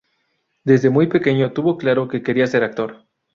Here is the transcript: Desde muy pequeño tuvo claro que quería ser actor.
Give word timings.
Desde 0.63 0.89
muy 0.89 1.05
pequeño 1.05 1.53
tuvo 1.53 1.77
claro 1.77 2.07
que 2.07 2.23
quería 2.23 2.47
ser 2.47 2.63
actor. 2.63 3.05